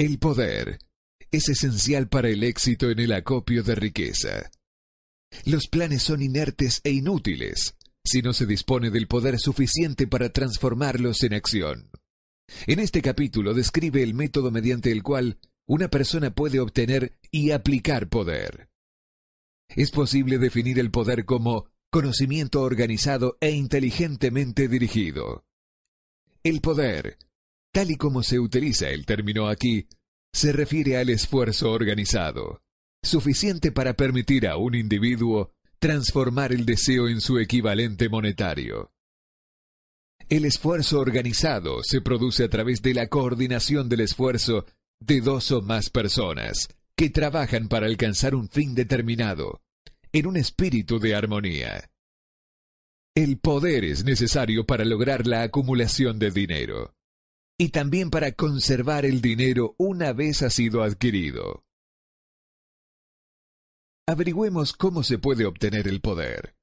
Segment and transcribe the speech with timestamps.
[0.00, 0.78] El poder
[1.30, 4.50] es esencial para el éxito en el acopio de riqueza.
[5.44, 11.22] Los planes son inertes e inútiles si no se dispone del poder suficiente para transformarlos
[11.22, 11.90] en acción.
[12.66, 18.08] En este capítulo describe el método mediante el cual una persona puede obtener y aplicar
[18.08, 18.70] poder.
[19.68, 25.44] Es posible definir el poder como conocimiento organizado e inteligentemente dirigido.
[26.42, 27.18] El poder,
[27.72, 29.86] tal y como se utiliza el término aquí,
[30.32, 32.62] se refiere al esfuerzo organizado,
[33.02, 38.92] suficiente para permitir a un individuo transformar el deseo en su equivalente monetario.
[40.28, 44.66] El esfuerzo organizado se produce a través de la coordinación del esfuerzo
[45.00, 49.62] de dos o más personas que trabajan para alcanzar un fin determinado,
[50.12, 51.90] en un espíritu de armonía.
[53.14, 56.94] El poder es necesario para lograr la acumulación de dinero
[57.60, 61.66] y también para conservar el dinero una vez ha sido adquirido.
[64.08, 66.56] Averigüemos cómo se puede obtener el poder.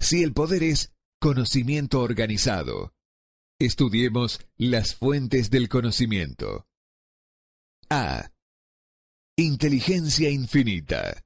[0.00, 2.92] Si el poder es conocimiento organizado,
[3.60, 6.66] estudiemos las fuentes del conocimiento.
[7.88, 8.32] A.
[9.36, 11.24] Inteligencia infinita.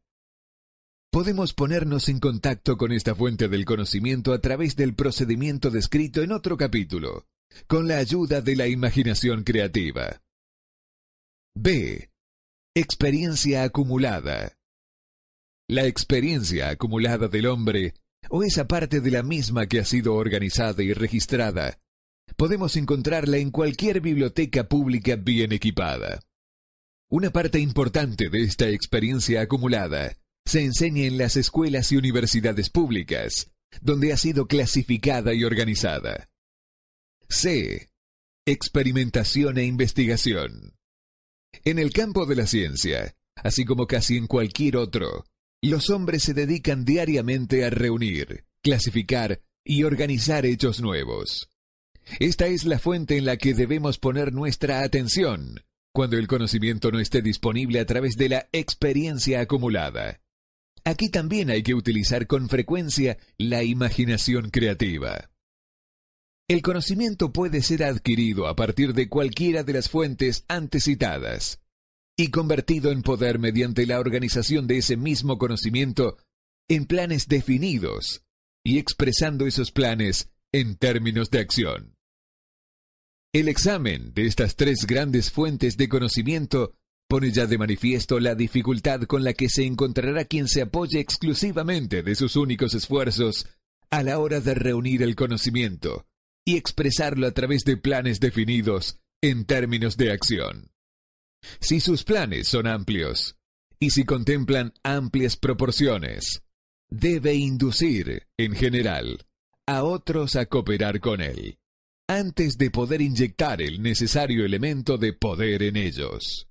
[1.10, 6.32] Podemos ponernos en contacto con esta fuente del conocimiento a través del procedimiento descrito en
[6.32, 7.24] otro capítulo
[7.66, 10.22] con la ayuda de la imaginación creativa.
[11.54, 12.10] B.
[12.74, 14.56] Experiencia acumulada.
[15.68, 17.94] La experiencia acumulada del hombre,
[18.28, 21.78] o esa parte de la misma que ha sido organizada y registrada,
[22.36, 26.20] podemos encontrarla en cualquier biblioteca pública bien equipada.
[27.08, 33.50] Una parte importante de esta experiencia acumulada se enseña en las escuelas y universidades públicas,
[33.80, 36.29] donde ha sido clasificada y organizada.
[37.32, 37.88] C.
[38.44, 40.74] Experimentación e investigación.
[41.64, 45.24] En el campo de la ciencia, así como casi en cualquier otro,
[45.62, 51.48] los hombres se dedican diariamente a reunir, clasificar y organizar hechos nuevos.
[52.18, 55.60] Esta es la fuente en la que debemos poner nuestra atención
[55.92, 60.20] cuando el conocimiento no esté disponible a través de la experiencia acumulada.
[60.82, 65.30] Aquí también hay que utilizar con frecuencia la imaginación creativa.
[66.50, 71.60] El conocimiento puede ser adquirido a partir de cualquiera de las fuentes antes citadas
[72.16, 76.16] y convertido en poder mediante la organización de ese mismo conocimiento
[76.68, 78.24] en planes definidos
[78.64, 81.94] y expresando esos planes en términos de acción.
[83.32, 86.74] El examen de estas tres grandes fuentes de conocimiento
[87.08, 92.02] pone ya de manifiesto la dificultad con la que se encontrará quien se apoye exclusivamente
[92.02, 93.46] de sus únicos esfuerzos
[93.88, 96.06] a la hora de reunir el conocimiento
[96.50, 100.72] y expresarlo a través de planes definidos en términos de acción.
[101.60, 103.36] Si sus planes son amplios
[103.78, 106.42] y si contemplan amplias proporciones,
[106.88, 109.26] debe inducir, en general,
[109.66, 111.58] a otros a cooperar con él,
[112.08, 116.48] antes de poder inyectar el necesario elemento de poder en ellos.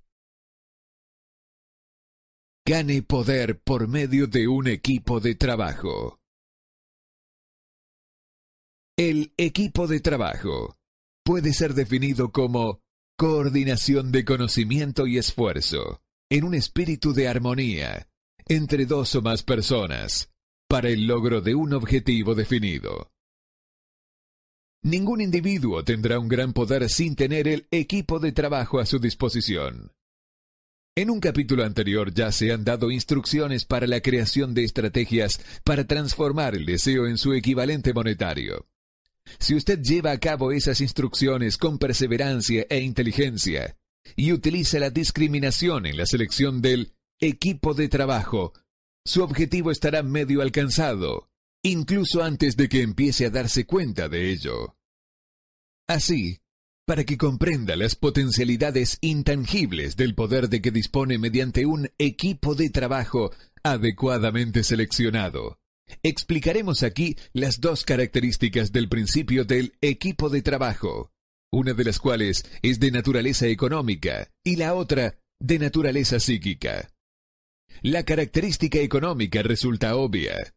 [2.66, 6.19] Gane poder por medio de un equipo de trabajo.
[9.00, 10.76] El equipo de trabajo
[11.24, 12.82] puede ser definido como
[13.16, 18.10] coordinación de conocimiento y esfuerzo en un espíritu de armonía
[18.46, 20.30] entre dos o más personas
[20.68, 23.10] para el logro de un objetivo definido.
[24.82, 29.92] Ningún individuo tendrá un gran poder sin tener el equipo de trabajo a su disposición.
[30.94, 35.86] En un capítulo anterior ya se han dado instrucciones para la creación de estrategias para
[35.86, 38.69] transformar el deseo en su equivalente monetario.
[39.38, 43.76] Si usted lleva a cabo esas instrucciones con perseverancia e inteligencia
[44.16, 48.52] y utiliza la discriminación en la selección del equipo de trabajo,
[49.04, 51.28] su objetivo estará medio alcanzado,
[51.62, 54.76] incluso antes de que empiece a darse cuenta de ello.
[55.88, 56.38] Así,
[56.86, 62.70] para que comprenda las potencialidades intangibles del poder de que dispone mediante un equipo de
[62.70, 63.32] trabajo
[63.62, 65.58] adecuadamente seleccionado,
[66.02, 71.12] Explicaremos aquí las dos características del principio del equipo de trabajo,
[71.52, 76.92] una de las cuales es de naturaleza económica y la otra de naturaleza psíquica.
[77.82, 80.54] La característica económica resulta obvia.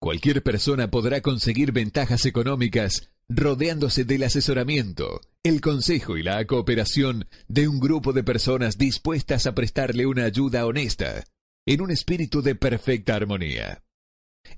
[0.00, 7.68] Cualquier persona podrá conseguir ventajas económicas rodeándose del asesoramiento, el consejo y la cooperación de
[7.68, 11.24] un grupo de personas dispuestas a prestarle una ayuda honesta,
[11.66, 13.82] en un espíritu de perfecta armonía.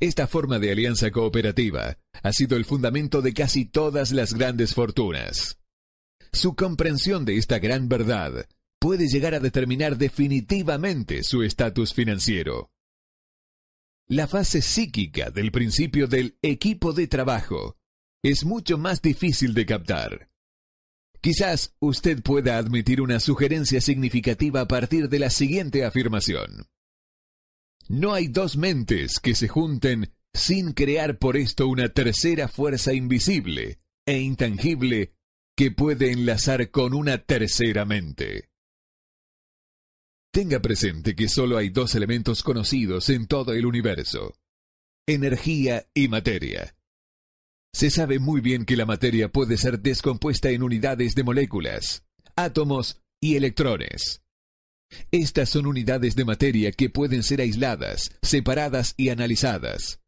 [0.01, 5.59] Esta forma de alianza cooperativa ha sido el fundamento de casi todas las grandes fortunas.
[6.33, 8.49] Su comprensión de esta gran verdad
[8.81, 12.71] puede llegar a determinar definitivamente su estatus financiero.
[14.09, 17.77] La fase psíquica del principio del equipo de trabajo
[18.25, 20.31] es mucho más difícil de captar.
[21.21, 26.67] Quizás usted pueda admitir una sugerencia significativa a partir de la siguiente afirmación.
[27.89, 33.79] No hay dos mentes que se junten sin crear por esto una tercera fuerza invisible
[34.07, 35.11] e intangible
[35.57, 38.49] que puede enlazar con una tercera mente.
[40.33, 44.35] Tenga presente que solo hay dos elementos conocidos en todo el universo,
[45.07, 46.75] energía y materia.
[47.75, 52.05] Se sabe muy bien que la materia puede ser descompuesta en unidades de moléculas,
[52.35, 54.22] átomos y electrones.
[55.11, 60.01] Estas son unidades de materia que pueden ser aisladas, separadas y analizadas.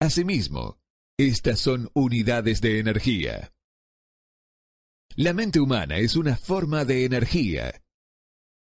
[0.00, 0.78] Asimismo,
[1.18, 3.52] estas son unidades de energía.
[5.16, 7.82] La mente humana es una forma de energía,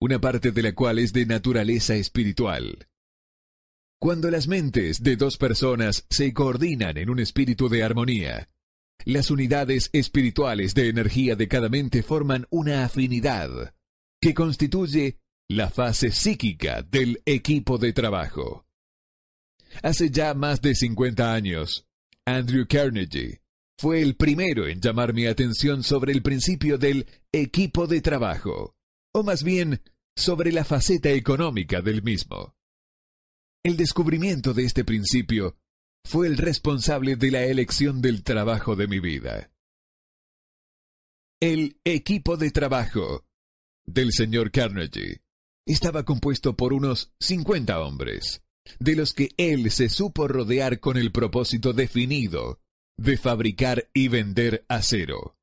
[0.01, 2.89] una parte de la cual es de naturaleza espiritual.
[3.99, 8.49] Cuando las mentes de dos personas se coordinan en un espíritu de armonía,
[9.05, 13.73] las unidades espirituales de energía de cada mente forman una afinidad
[14.21, 15.19] que constituye
[15.49, 18.65] la fase psíquica del equipo de trabajo.
[19.81, 21.85] Hace ya más de 50 años,
[22.25, 23.41] Andrew Carnegie
[23.77, 28.75] fue el primero en llamar mi atención sobre el principio del equipo de trabajo,
[29.13, 29.81] o más bien
[30.15, 32.55] sobre la faceta económica del mismo.
[33.63, 35.57] El descubrimiento de este principio
[36.05, 39.51] fue el responsable de la elección del trabajo de mi vida.
[41.41, 43.25] El equipo de trabajo
[43.85, 45.21] del señor Carnegie
[45.65, 48.43] estaba compuesto por unos 50 hombres,
[48.79, 52.59] de los que él se supo rodear con el propósito definido
[52.97, 55.35] de fabricar y vender acero.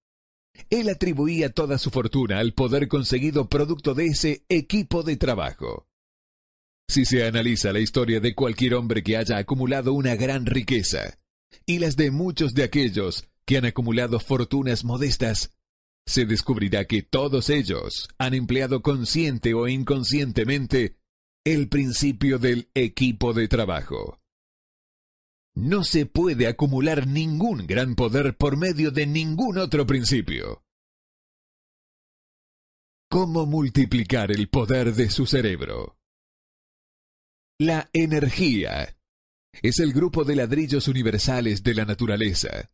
[0.68, 5.86] Él atribuía toda su fortuna al poder conseguido producto de ese equipo de trabajo.
[6.88, 11.18] Si se analiza la historia de cualquier hombre que haya acumulado una gran riqueza,
[11.66, 15.52] y las de muchos de aquellos que han acumulado fortunas modestas,
[16.10, 20.96] se descubrirá que todos ellos han empleado consciente o inconscientemente
[21.44, 24.20] el principio del equipo de trabajo.
[25.54, 30.64] No se puede acumular ningún gran poder por medio de ningún otro principio.
[33.08, 35.96] ¿Cómo multiplicar el poder de su cerebro?
[37.58, 38.96] La energía
[39.62, 42.70] es el grupo de ladrillos universales de la naturaleza,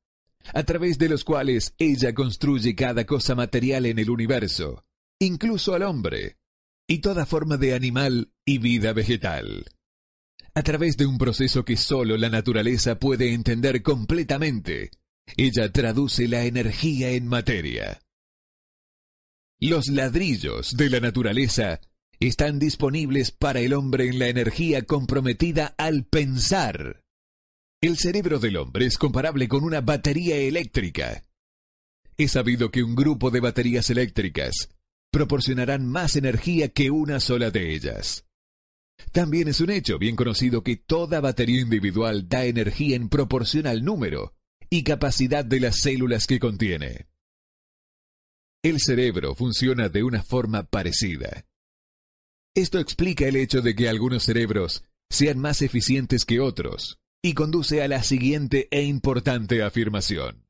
[0.52, 4.84] a través de los cuales ella construye cada cosa material en el universo,
[5.18, 6.36] incluso al hombre,
[6.88, 9.64] y toda forma de animal y vida vegetal.
[10.54, 14.90] A través de un proceso que solo la naturaleza puede entender completamente,
[15.36, 18.00] ella traduce la energía en materia.
[19.58, 21.80] Los ladrillos de la naturaleza
[22.20, 27.02] están disponibles para el hombre en la energía comprometida al pensar.
[27.86, 31.22] El cerebro del hombre es comparable con una batería eléctrica.
[32.16, 34.70] Es sabido que un grupo de baterías eléctricas
[35.12, 38.26] proporcionarán más energía que una sola de ellas.
[39.12, 43.84] También es un hecho bien conocido que toda batería individual da energía en proporción al
[43.84, 44.34] número
[44.68, 47.06] y capacidad de las células que contiene.
[48.64, 51.46] El cerebro funciona de una forma parecida.
[52.52, 57.82] Esto explica el hecho de que algunos cerebros sean más eficientes que otros y conduce
[57.82, 60.46] a la siguiente e importante afirmación.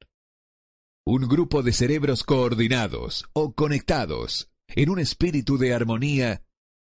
[1.07, 6.45] Un grupo de cerebros coordinados o conectados en un espíritu de armonía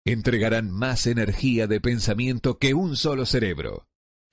[0.07, 3.87] entregarán más energía de pensamiento que un solo cerebro,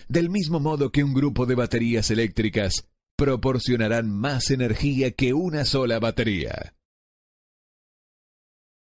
[0.07, 5.99] del mismo modo que un grupo de baterías eléctricas proporcionarán más energía que una sola
[5.99, 6.73] batería.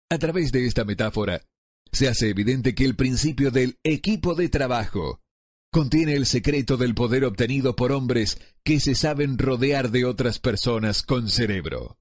[0.09, 1.45] A través de esta metáfora,
[1.91, 5.21] se hace evidente que el principio del equipo de trabajo
[5.71, 11.03] contiene el secreto del poder obtenido por hombres que se saben rodear de otras personas
[11.03, 11.97] con cerebro.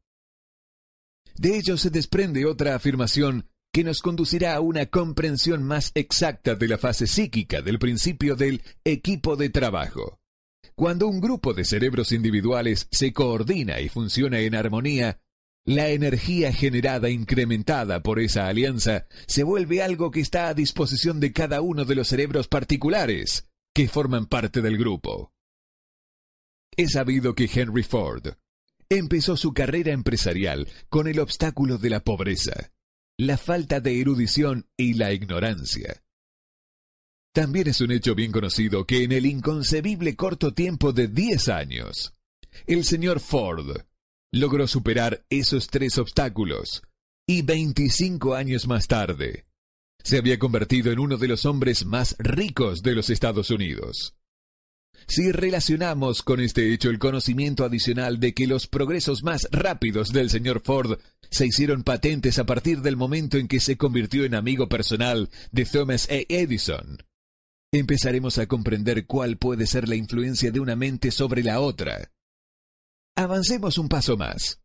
[1.37, 6.67] De ello se desprende otra afirmación que nos conducirá a una comprensión más exacta de
[6.67, 10.19] la fase psíquica del principio del equipo de trabajo.
[10.75, 15.21] Cuando un grupo de cerebros individuales se coordina y funciona en armonía,
[15.65, 21.33] la energía generada incrementada por esa alianza se vuelve algo que está a disposición de
[21.33, 23.48] cada uno de los cerebros particulares
[23.79, 25.33] que forman parte del grupo.
[26.77, 28.27] Es sabido que Henry Ford
[28.89, 32.73] empezó su carrera empresarial con el obstáculo de la pobreza,
[33.17, 36.03] la falta de erudición y la ignorancia.
[37.33, 42.15] También es un hecho bien conocido que en el inconcebible corto tiempo de 10 años,
[42.67, 43.83] el señor Ford
[44.33, 46.83] logró superar esos tres obstáculos
[47.29, 49.47] y 25 años más tarde,
[50.02, 54.14] se había convertido en uno de los hombres más ricos de los Estados Unidos.
[55.07, 60.28] Si relacionamos con este hecho el conocimiento adicional de que los progresos más rápidos del
[60.28, 60.99] señor Ford
[61.31, 65.64] se hicieron patentes a partir del momento en que se convirtió en amigo personal de
[65.64, 66.25] Thomas A.
[66.28, 66.99] Edison,
[67.73, 72.11] empezaremos a comprender cuál puede ser la influencia de una mente sobre la otra.
[73.17, 74.61] Avancemos un paso más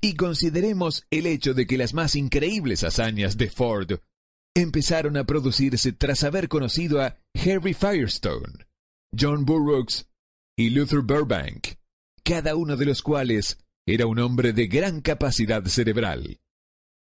[0.00, 4.00] y consideremos el hecho de que las más increíbles hazañas de Ford
[4.62, 8.66] empezaron a producirse tras haber conocido a Harry Firestone,
[9.18, 10.08] John Burroughs
[10.56, 11.76] y Luther Burbank,
[12.24, 16.40] cada uno de los cuales era un hombre de gran capacidad cerebral.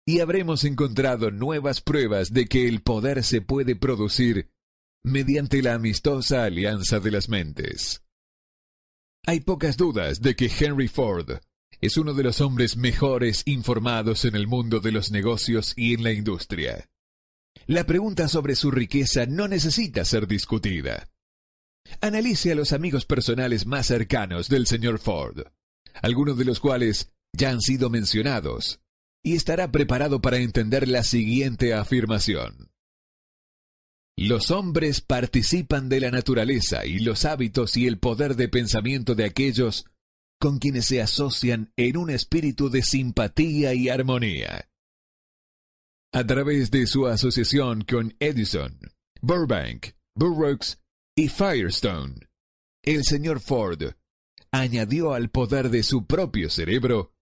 [0.05, 4.49] Y habremos encontrado nuevas pruebas de que el poder se puede producir
[5.03, 8.03] mediante la amistosa alianza de las mentes.
[9.25, 11.39] Hay pocas dudas de que Henry Ford
[11.81, 16.03] es uno de los hombres mejores informados en el mundo de los negocios y en
[16.03, 16.89] la industria.
[17.69, 21.07] La pregunta sobre su riqueza no necesita ser discutida.
[22.01, 25.43] Analice a los amigos personales más cercanos del señor Ford,
[26.01, 28.79] algunos de los cuales ya han sido mencionados,
[29.23, 32.71] y estará preparado para entender la siguiente afirmación.
[34.17, 39.25] Los hombres participan de la naturaleza y los hábitos y el poder de pensamiento de
[39.25, 39.85] aquellos
[40.39, 44.68] con quienes se asocian en un espíritu de simpatía y armonía.
[46.11, 48.79] A través de su asociación con Edison,
[49.21, 50.79] Burbank, Burroughs
[51.15, 52.15] y Firestone,
[52.83, 53.93] el señor Ford
[54.51, 57.13] añadió al poder de su propio cerebro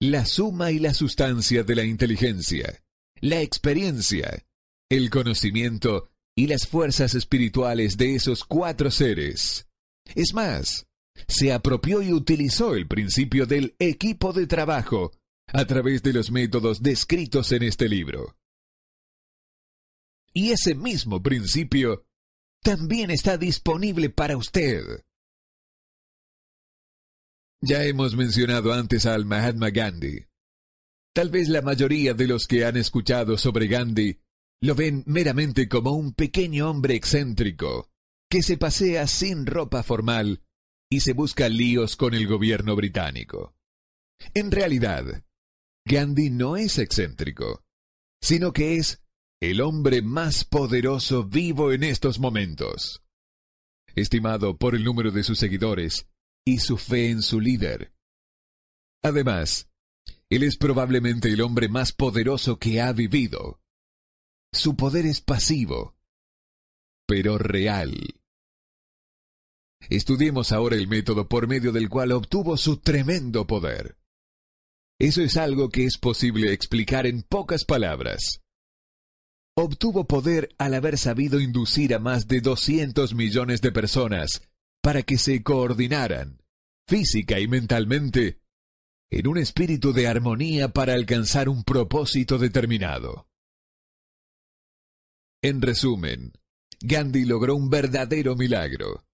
[0.00, 2.84] la suma y la sustancia de la inteligencia,
[3.20, 4.46] la experiencia,
[4.88, 9.66] el conocimiento y las fuerzas espirituales de esos cuatro seres.
[10.14, 10.86] Es más,
[11.26, 15.10] se apropió y utilizó el principio del equipo de trabajo
[15.52, 18.36] a través de los métodos descritos en este libro.
[20.32, 22.06] Y ese mismo principio
[22.62, 25.04] también está disponible para usted.
[27.62, 30.26] Ya hemos mencionado antes al Mahatma Gandhi.
[31.14, 34.20] Tal vez la mayoría de los que han escuchado sobre Gandhi
[34.60, 37.90] lo ven meramente como un pequeño hombre excéntrico
[38.28, 40.42] que se pasea sin ropa formal
[40.90, 43.54] y se busca líos con el gobierno británico.
[44.34, 45.24] En realidad,
[45.88, 47.62] Gandhi no es excéntrico,
[48.20, 49.04] sino que es
[49.40, 53.04] el hombre más poderoso vivo en estos momentos.
[53.94, 56.08] Estimado por el número de sus seguidores
[56.44, 57.92] y su fe en su líder.
[59.04, 59.68] Además,
[60.28, 63.60] él es probablemente el hombre más poderoso que ha vivido.
[64.52, 65.94] Su poder es pasivo,
[67.06, 67.94] pero real.
[69.88, 73.96] Estudiemos ahora el método por medio del cual obtuvo su tremendo poder.
[74.98, 78.40] Eso es algo que es posible explicar en pocas palabras.
[79.54, 84.42] Obtuvo poder al haber sabido inducir a más de 200 millones de personas
[84.82, 86.42] para que se coordinaran,
[86.88, 88.40] física y mentalmente,
[89.10, 93.28] en un espíritu de armonía para alcanzar un propósito determinado.
[95.42, 96.32] En resumen,
[96.80, 99.04] Gandhi logró un verdadero milagro.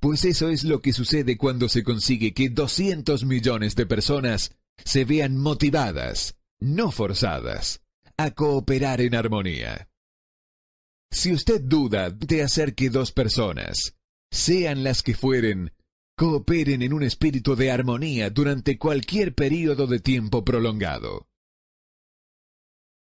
[0.00, 5.04] Pues eso es lo que sucede cuando se consigue que 200 millones de personas se
[5.04, 7.82] vean motivadas, no forzadas,
[8.16, 9.88] a cooperar en armonía.
[11.10, 13.94] Si usted duda de hacer que dos personas,
[14.30, 15.72] sean las que fueren,
[16.16, 21.28] cooperen en un espíritu de armonía durante cualquier período de tiempo prolongado,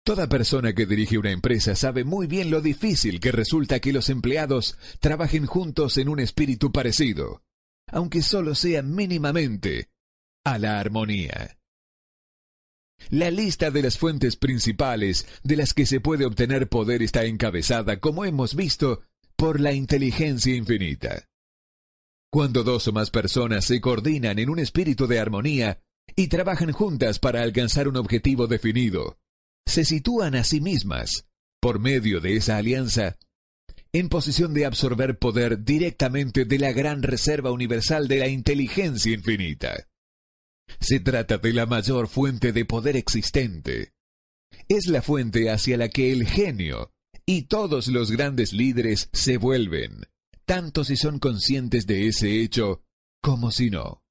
[0.05, 4.11] Toda persona que dirige una empresa sabe muy bien lo difícil que resulta que los
[4.11, 7.41] empleados trabajen juntos en un espíritu parecido,
[7.87, 9.89] aunque solo sea mínimamente,
[10.45, 11.57] a la armonía.
[13.09, 17.99] La lista de las fuentes principales de las que se puede obtener poder está encabezada,
[17.99, 19.03] como hemos visto,
[19.35, 21.27] por la inteligencia infinita.
[22.31, 25.81] Cuando dos o más personas se coordinan en un espíritu de armonía
[26.15, 29.17] y trabajan juntas para alcanzar un objetivo definido,
[29.67, 31.27] se sitúan a sí mismas,
[31.59, 33.17] por medio de esa alianza,
[33.93, 39.87] en posición de absorber poder directamente de la gran reserva universal de la inteligencia infinita.
[40.79, 43.93] Se trata de la mayor fuente de poder existente.
[44.67, 46.91] Es la fuente hacia la que el genio
[47.25, 50.05] y todos los grandes líderes se vuelven,
[50.45, 52.83] tanto si son conscientes de ese hecho
[53.21, 54.03] como si no.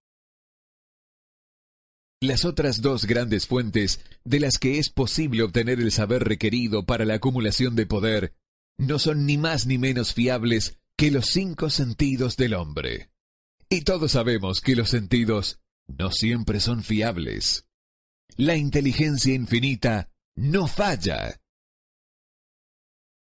[2.20, 7.04] Las otras dos grandes fuentes de las que es posible obtener el saber requerido para
[7.04, 8.34] la acumulación de poder
[8.78, 13.10] no son ni más ni menos fiables que los cinco sentidos del hombre.
[13.68, 17.66] Y todos sabemos que los sentidos no siempre son fiables.
[18.36, 21.40] La inteligencia infinita no falla.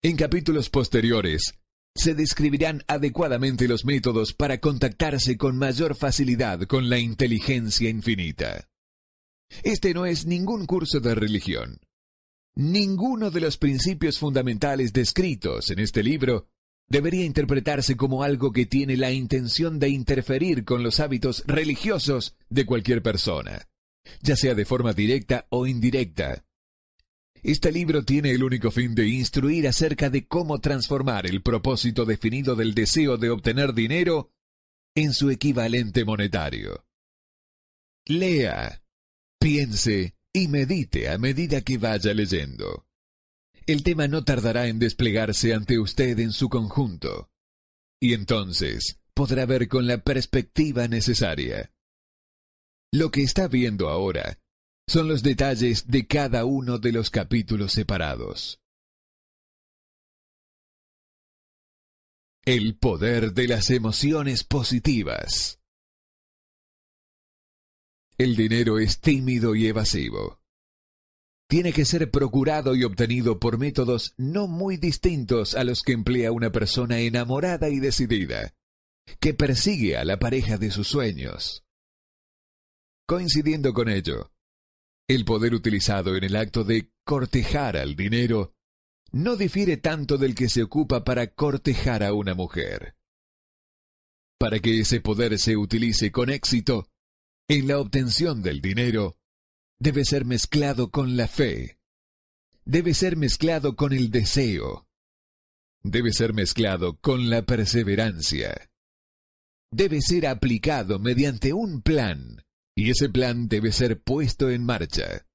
[0.02, 1.54] En capítulos posteriores,
[1.96, 8.70] se describirán adecuadamente los métodos para contactarse con mayor facilidad con la inteligencia infinita.
[9.64, 11.80] Este no es ningún curso de religión.
[12.56, 16.50] Ninguno de los principios fundamentales descritos en este libro
[16.90, 22.66] debería interpretarse como algo que tiene la intención de interferir con los hábitos religiosos de
[22.66, 23.68] cualquier persona,
[24.22, 26.46] ya sea de forma directa o indirecta.
[27.44, 32.56] Este libro tiene el único fin de instruir acerca de cómo transformar el propósito definido
[32.56, 34.32] del deseo de obtener dinero
[34.96, 36.86] en su equivalente monetario.
[38.06, 38.82] Lea,
[39.40, 42.87] piense y medite a medida que vaya leyendo.
[43.68, 47.30] El tema no tardará en desplegarse ante usted en su conjunto,
[48.00, 51.74] y entonces podrá ver con la perspectiva necesaria.
[52.94, 54.40] Lo que está viendo ahora
[54.88, 58.62] son los detalles de cada uno de los capítulos separados.
[62.46, 65.60] El poder de las emociones positivas.
[68.18, 70.40] El dinero es tímido y evasivo.
[71.50, 76.34] Tiene que ser procurado y obtenido por métodos no muy distintos a los que emplea
[76.34, 78.54] una persona enamorada y decidida,
[79.22, 81.64] que persigue a la pareja de sus sueños.
[83.08, 84.34] Coincidiendo con ello,
[85.08, 88.54] el poder utilizado en el acto de cortejar al dinero
[89.14, 92.98] no difiere tanto del que se ocupa para cortejar a una mujer.
[94.38, 96.90] Para que ese poder se utilice con éxito,
[97.48, 99.16] en la obtención del dinero,
[99.80, 101.78] debe ser mezclado con la fe,
[102.66, 104.88] debe ser mezclado con el deseo,
[105.84, 108.70] debe ser mezclado con la perseverancia,
[109.72, 112.44] debe ser aplicado mediante un plan,
[112.76, 115.26] y ese plan debe ser puesto en marcha.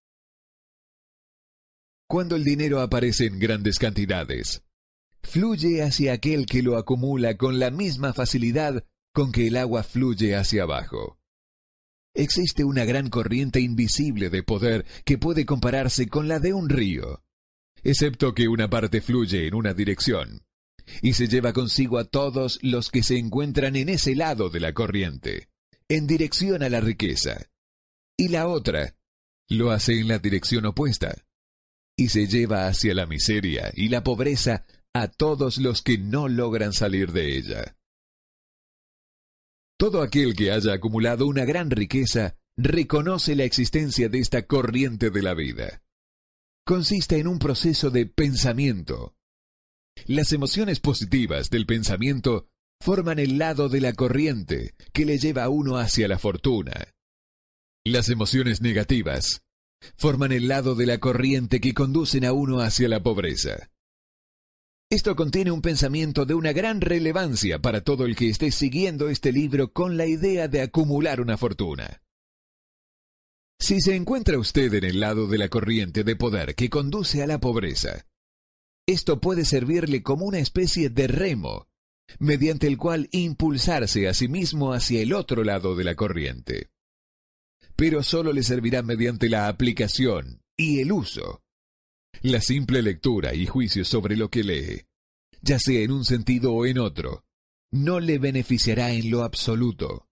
[2.08, 4.62] Cuando el dinero aparece en grandes cantidades,
[5.22, 10.36] fluye hacia aquel que lo acumula con la misma facilidad con que el agua fluye
[10.36, 11.21] hacia abajo.
[12.14, 17.22] Existe una gran corriente invisible de poder que puede compararse con la de un río,
[17.82, 20.42] excepto que una parte fluye en una dirección,
[21.00, 24.74] y se lleva consigo a todos los que se encuentran en ese lado de la
[24.74, 25.48] corriente,
[25.88, 27.50] en dirección a la riqueza,
[28.16, 28.94] y la otra
[29.48, 31.16] lo hace en la dirección opuesta,
[31.96, 36.72] y se lleva hacia la miseria y la pobreza a todos los que no logran
[36.72, 37.76] salir de ella.
[39.82, 45.22] Todo aquel que haya acumulado una gran riqueza reconoce la existencia de esta corriente de
[45.22, 45.82] la vida.
[46.64, 49.16] Consiste en un proceso de pensamiento.
[50.06, 52.46] Las emociones positivas del pensamiento
[52.80, 56.94] forman el lado de la corriente que le lleva a uno hacia la fortuna.
[57.84, 59.42] Las emociones negativas
[59.96, 63.72] forman el lado de la corriente que conducen a uno hacia la pobreza.
[64.92, 69.32] Esto contiene un pensamiento de una gran relevancia para todo el que esté siguiendo este
[69.32, 72.02] libro con la idea de acumular una fortuna.
[73.58, 77.26] Si se encuentra usted en el lado de la corriente de poder que conduce a
[77.26, 78.04] la pobreza,
[78.86, 81.68] esto puede servirle como una especie de remo,
[82.18, 86.68] mediante el cual impulsarse a sí mismo hacia el otro lado de la corriente.
[87.76, 91.41] Pero solo le servirá mediante la aplicación y el uso
[92.22, 94.86] la simple lectura y juicio sobre lo que lee,
[95.40, 97.24] ya sea en un sentido o en otro,
[97.72, 100.08] no le beneficiará en lo absoluto.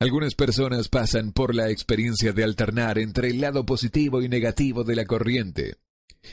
[0.00, 4.94] Algunas personas pasan por la experiencia de alternar entre el lado positivo y negativo de
[4.94, 5.78] la corriente,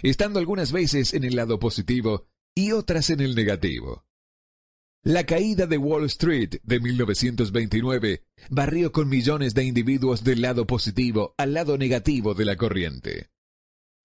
[0.04, 4.06] estando algunas veces en el lado positivo y otras en el negativo.
[5.02, 11.34] La caída de Wall Street de 1929 barrió con millones de individuos del lado positivo
[11.38, 13.30] al lado negativo de la corriente.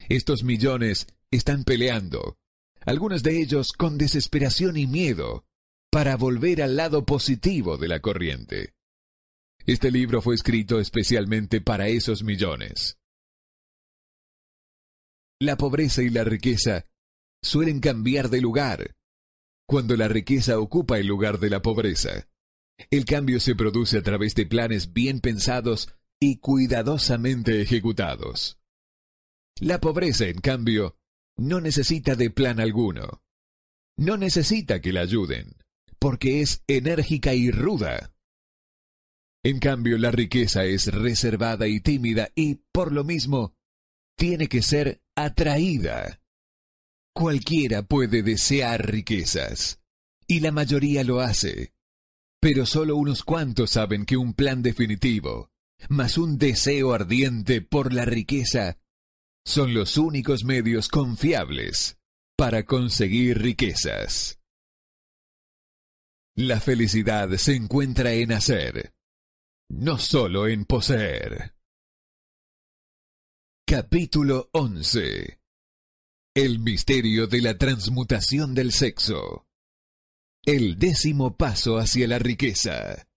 [0.09, 2.39] Estos millones están peleando,
[2.85, 5.45] algunos de ellos con desesperación y miedo,
[5.91, 8.75] para volver al lado positivo de la corriente.
[9.67, 12.99] Este libro fue escrito especialmente para esos millones.
[15.41, 16.87] La pobreza y la riqueza
[17.43, 18.97] suelen cambiar de lugar
[19.67, 22.29] cuando la riqueza ocupa el lugar de la pobreza.
[22.91, 28.60] El cambio se produce a través de planes bien pensados y cuidadosamente ejecutados.
[29.61, 30.97] La pobreza, en cambio,
[31.37, 33.23] no necesita de plan alguno.
[33.99, 35.55] No necesita que la ayuden,
[35.99, 38.15] porque es enérgica y ruda.
[39.45, 43.55] En cambio, la riqueza es reservada y tímida y, por lo mismo,
[44.17, 46.23] tiene que ser atraída.
[47.15, 49.83] Cualquiera puede desear riquezas,
[50.27, 51.75] y la mayoría lo hace,
[52.41, 55.51] pero solo unos cuantos saben que un plan definitivo,
[55.91, 58.80] más un deseo ardiente por la riqueza,
[59.51, 61.99] son los únicos medios confiables
[62.37, 64.39] para conseguir riquezas.
[66.37, 68.95] La felicidad se encuentra en hacer,
[69.69, 71.57] no solo en poseer.
[73.67, 75.41] Capítulo 11
[76.35, 79.49] El misterio de la transmutación del sexo.
[80.45, 83.09] El décimo paso hacia la riqueza.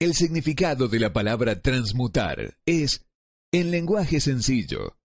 [0.00, 3.06] El significado de la palabra transmutar es,
[3.52, 4.96] en lenguaje sencillo,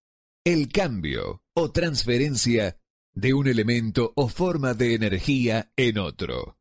[0.44, 2.78] el cambio o transferencia
[3.14, 6.60] de un elemento o forma de energía en otro.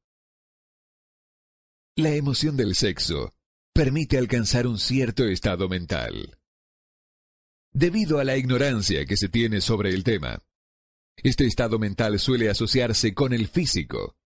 [1.96, 3.34] La emoción del sexo
[3.74, 6.38] permite alcanzar un cierto estado mental.
[7.72, 10.42] Debido a la ignorancia que se tiene sobre el tema,
[11.16, 14.16] este estado mental suele asociarse con el físico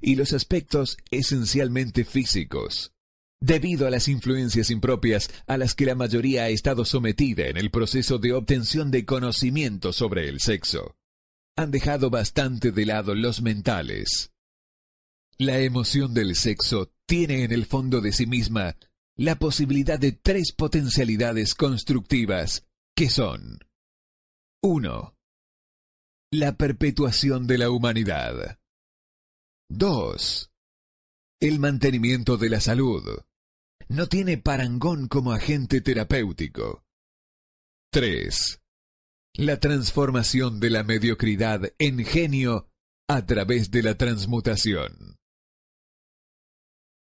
[0.00, 2.93] y los aspectos esencialmente físicos,
[3.44, 7.70] debido a las influencias impropias a las que la mayoría ha estado sometida en el
[7.70, 10.96] proceso de obtención de conocimiento sobre el sexo.
[11.54, 14.32] Han dejado bastante de lado los mentales.
[15.36, 18.76] La emoción del sexo tiene en el fondo de sí misma
[19.14, 23.58] la posibilidad de tres potencialidades constructivas que son
[24.62, 25.18] 1.
[26.30, 28.58] La perpetuación de la humanidad.
[29.68, 30.50] 2.
[31.40, 33.04] El mantenimiento de la salud.
[33.88, 36.84] No tiene parangón como agente terapéutico.
[37.90, 38.60] 3.
[39.34, 42.68] La transformación de la mediocridad en genio
[43.08, 45.16] a través de la transmutación.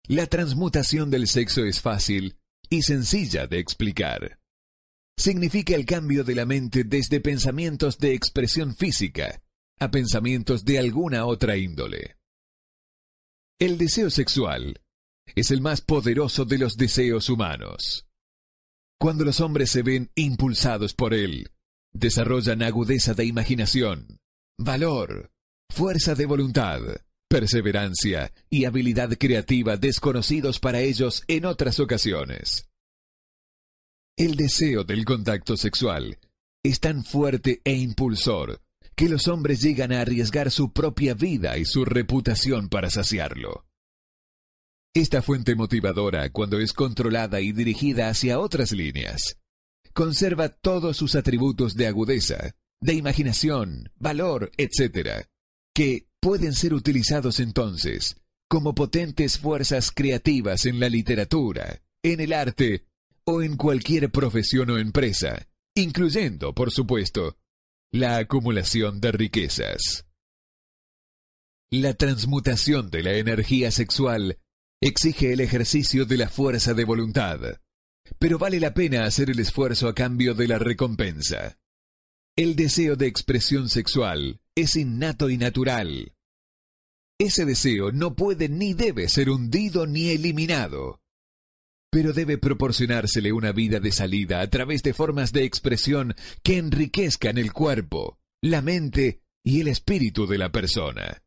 [0.08, 4.38] La transmutación del sexo es fácil y sencilla de explicar
[5.16, 9.42] significa el cambio de la mente desde pensamientos de expresión física
[9.78, 12.16] a pensamientos de alguna otra índole.
[13.58, 14.82] El deseo sexual
[15.34, 18.06] es el más poderoso de los deseos humanos.
[18.98, 21.50] Cuando los hombres se ven impulsados por él,
[21.92, 24.18] desarrollan agudeza de imaginación,
[24.58, 25.30] valor,
[25.70, 26.80] fuerza de voluntad,
[27.28, 32.68] perseverancia y habilidad creativa desconocidos para ellos en otras ocasiones.
[34.16, 36.18] El deseo del contacto sexual
[36.64, 38.62] es tan fuerte e impulsor
[38.94, 43.65] que los hombres llegan a arriesgar su propia vida y su reputación para saciarlo.
[44.96, 49.38] Esta fuente motivadora, cuando es controlada y dirigida hacia otras líneas,
[49.92, 55.26] conserva todos sus atributos de agudeza, de imaginación, valor, etc.,
[55.74, 58.16] que pueden ser utilizados entonces
[58.48, 62.86] como potentes fuerzas creativas en la literatura, en el arte
[63.26, 67.36] o en cualquier profesión o empresa, incluyendo, por supuesto,
[67.92, 70.06] la acumulación de riquezas.
[71.70, 74.38] La transmutación de la energía sexual
[74.80, 77.40] exige el ejercicio de la fuerza de voluntad,
[78.18, 81.58] pero vale la pena hacer el esfuerzo a cambio de la recompensa.
[82.36, 86.12] El deseo de expresión sexual es innato y natural.
[87.18, 91.00] Ese deseo no puede ni debe ser hundido ni eliminado
[91.96, 97.38] pero debe proporcionársele una vida de salida a través de formas de expresión que enriquezcan
[97.38, 101.22] el cuerpo, la mente y el espíritu de la persona.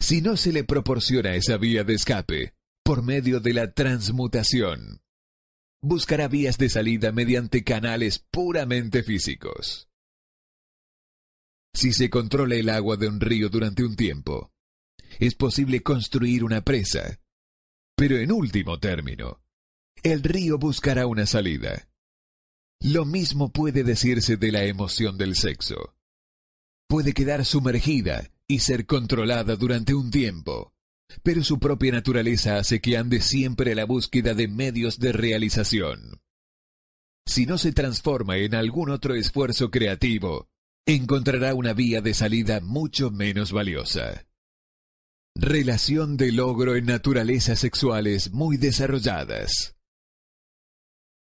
[0.00, 5.02] Si no se le proporciona esa vía de escape, por medio de la transmutación,
[5.82, 9.88] buscará vías de salida mediante canales puramente físicos.
[11.74, 14.52] Si se controla el agua de un río durante un tiempo,
[15.18, 17.20] es posible construir una presa,
[17.94, 19.42] pero en último término,
[20.02, 21.88] el río buscará una salida.
[22.80, 25.94] Lo mismo puede decirse de la emoción del sexo.
[26.88, 30.74] Puede quedar sumergida y ser controlada durante un tiempo,
[31.22, 36.20] pero su propia naturaleza hace que ande siempre a la búsqueda de medios de realización.
[37.24, 40.48] Si no se transforma en algún otro esfuerzo creativo,
[40.84, 44.26] encontrará una vía de salida mucho menos valiosa.
[45.36, 49.76] Relación de logro en naturalezas sexuales muy desarrolladas.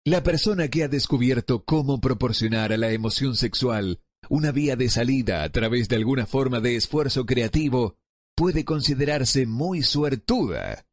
[0.05, 4.01] La persona que ha descubierto cómo proporcionar a la emoción sexual
[4.31, 7.97] una vía de salida a través de alguna forma de esfuerzo creativo
[8.35, 10.85] puede considerarse muy suertuda.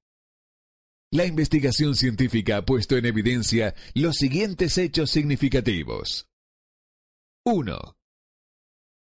[1.11, 6.29] La investigación científica ha puesto en evidencia los siguientes hechos significativos.
[7.45, 7.97] 1.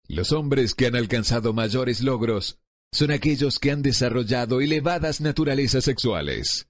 [0.10, 2.60] Los hombres que han alcanzado mayores logros
[2.92, 6.68] son aquellos que han desarrollado elevadas naturalezas sexuales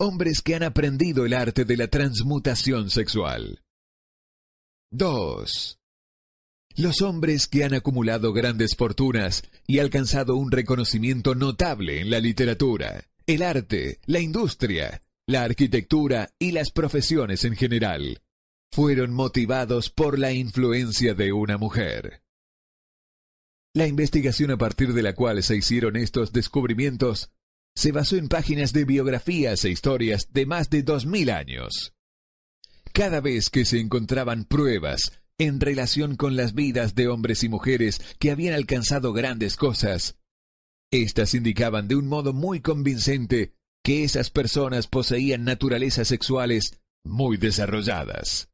[0.00, 3.64] hombres que han aprendido el arte de la transmutación sexual.
[4.92, 5.77] 2.
[6.78, 13.04] Los hombres que han acumulado grandes fortunas y alcanzado un reconocimiento notable en la literatura,
[13.26, 18.22] el arte, la industria, la arquitectura y las profesiones en general,
[18.70, 22.22] fueron motivados por la influencia de una mujer.
[23.74, 27.32] La investigación a partir de la cual se hicieron estos descubrimientos
[27.74, 31.92] se basó en páginas de biografías e historias de más de dos mil años.
[32.92, 38.00] Cada vez que se encontraban pruebas en relación con las vidas de hombres y mujeres
[38.18, 40.18] que habían alcanzado grandes cosas,
[40.90, 48.50] éstas indicaban de un modo muy convincente que esas personas poseían naturalezas sexuales muy desarrolladas.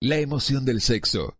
[0.00, 1.38] La emoción del sexo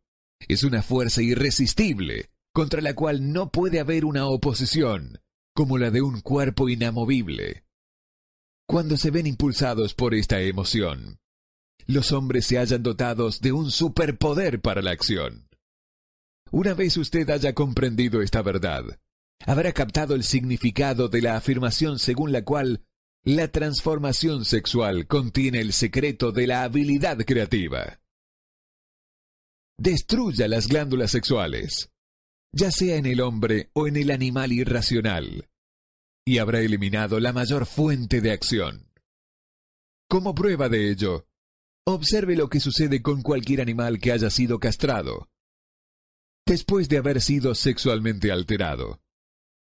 [0.49, 5.21] es una fuerza irresistible contra la cual no puede haber una oposición,
[5.55, 7.65] como la de un cuerpo inamovible.
[8.69, 11.19] Cuando se ven impulsados por esta emoción,
[11.87, 15.49] los hombres se hallan dotados de un superpoder para la acción.
[16.51, 18.85] Una vez usted haya comprendido esta verdad,
[19.47, 22.85] habrá captado el significado de la afirmación según la cual
[23.25, 28.01] la transformación sexual contiene el secreto de la habilidad creativa.
[29.79, 31.91] Destruya las glándulas sexuales,
[32.53, 35.49] ya sea en el hombre o en el animal irracional,
[36.25, 38.89] y habrá eliminado la mayor fuente de acción.
[40.09, 41.27] Como prueba de ello,
[41.87, 45.29] observe lo que sucede con cualquier animal que haya sido castrado.
[46.47, 49.01] Después de haber sido sexualmente alterado,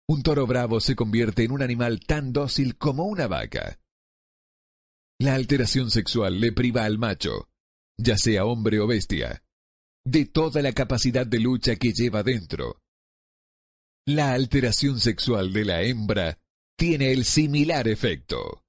[0.09, 3.81] un toro bravo se convierte en un animal tan dócil como una vaca.
[5.19, 7.49] La alteración sexual le priva al macho,
[7.97, 9.43] ya sea hombre o bestia,
[10.05, 12.83] de toda la capacidad de lucha que lleva dentro.
[14.07, 16.39] La alteración sexual de la hembra
[16.77, 18.64] tiene el similar efecto.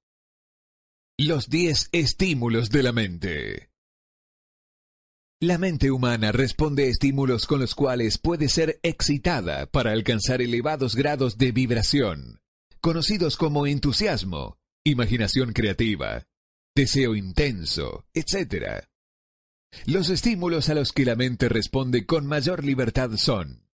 [1.18, 3.70] Los diez estímulos de la mente.
[5.40, 10.94] La mente humana responde a estímulos con los cuales puede ser excitada para alcanzar elevados
[10.94, 12.42] grados de vibración,
[12.82, 16.26] conocidos como entusiasmo, imaginación creativa,
[16.74, 18.84] deseo intenso, etc.
[19.86, 23.70] Los estímulos a los que la mente responde con mayor libertad son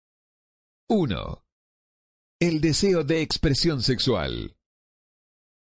[0.89, 1.43] 1.
[2.39, 4.57] El deseo de expresión sexual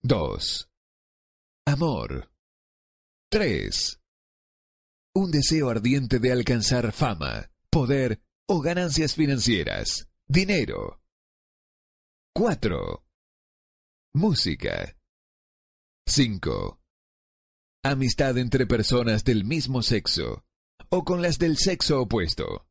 [0.03, 0.71] 2.
[1.67, 2.31] Amor
[3.31, 4.01] 3
[5.17, 11.01] un deseo ardiente de alcanzar fama, poder o ganancias financieras, dinero.
[12.35, 13.03] 4.
[14.15, 14.95] Música.
[16.07, 16.79] 5.
[17.83, 20.45] Amistad entre personas del mismo sexo
[20.91, 22.69] o con las del sexo opuesto.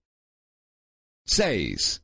[1.25, 2.03] 6.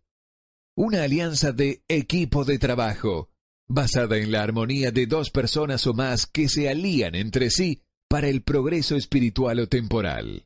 [0.75, 3.29] Una alianza de equipo de trabajo,
[3.73, 8.27] basada en la armonía de dos personas o más que se alían entre sí para
[8.27, 10.45] el progreso espiritual o temporal.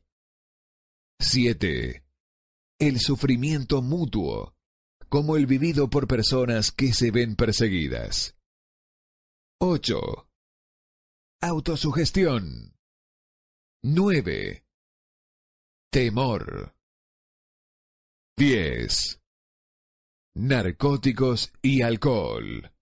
[1.18, 2.04] 7.
[2.78, 4.54] El sufrimiento mutuo,
[5.08, 8.36] como el vivido por personas que se ven perseguidas.
[9.58, 10.28] 8.
[11.40, 12.74] Autosugestión.
[13.82, 14.64] 9.
[15.90, 16.76] Temor.
[18.36, 19.20] 10.
[20.36, 22.75] Narcóticos y alcohol.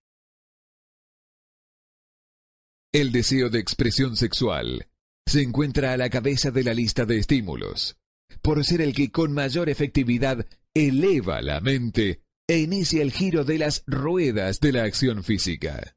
[2.94, 4.86] El deseo de expresión sexual
[5.26, 7.96] se encuentra a la cabeza de la lista de estímulos,
[8.40, 13.58] por ser el que con mayor efectividad eleva la mente e inicia el giro de
[13.58, 15.96] las ruedas de la acción física.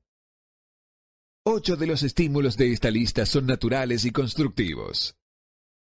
[1.46, 5.16] Ocho de los estímulos de esta lista son naturales y constructivos.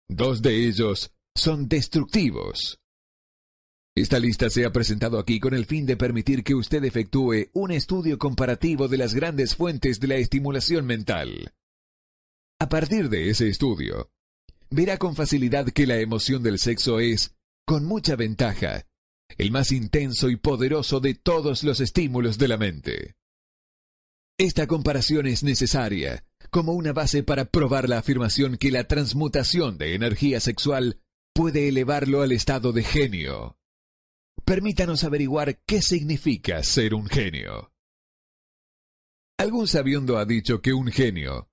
[0.08, 2.80] Dos de ellos son destructivos.
[3.94, 7.72] Esta lista se ha presentado aquí con el fin de permitir que usted efectúe un
[7.72, 11.52] estudio comparativo de las grandes fuentes de la estimulación mental.
[12.58, 14.10] A partir de ese estudio,
[14.70, 17.34] verá con facilidad que la emoción del sexo es,
[17.66, 18.86] con mucha ventaja,
[19.36, 23.16] el más intenso y poderoso de todos los estímulos de la mente.
[24.38, 29.94] Esta comparación es necesaria como una base para probar la afirmación que la transmutación de
[29.94, 31.00] energía sexual
[31.34, 33.58] puede elevarlo al estado de genio.
[34.44, 37.72] Permítanos averiguar qué significa ser un genio.
[39.38, 41.48] Algún sabiondo ha dicho que un genio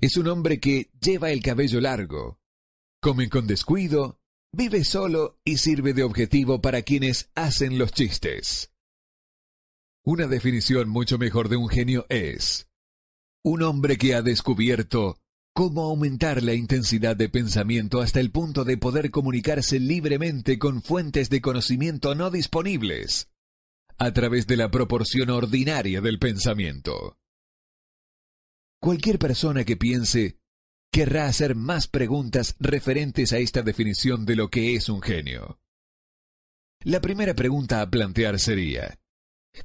[0.00, 2.40] es un hombre que lleva el cabello largo,
[3.00, 4.20] come con descuido,
[4.52, 8.72] vive solo y sirve de objetivo para quienes hacen los chistes.
[10.04, 12.68] Una definición mucho mejor de un genio es
[13.42, 15.18] un hombre que ha descubierto
[15.54, 21.30] cómo aumentar la intensidad de pensamiento hasta el punto de poder comunicarse libremente con fuentes
[21.30, 23.30] de conocimiento no disponibles,
[23.96, 27.18] a través de la proporción ordinaria del pensamiento.
[28.80, 30.40] Cualquier persona que piense
[30.92, 35.60] querrá hacer más preguntas referentes a esta definición de lo que es un genio.
[36.80, 38.98] La primera pregunta a plantear sería,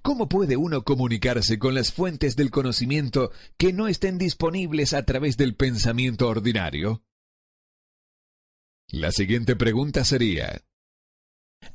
[0.01, 5.35] ¿Cómo puede uno comunicarse con las fuentes del conocimiento que no estén disponibles a través
[5.35, 7.03] del pensamiento ordinario?
[8.91, 10.63] La siguiente pregunta sería,